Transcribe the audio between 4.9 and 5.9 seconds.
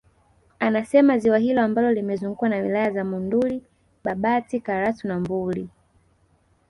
na Mbuli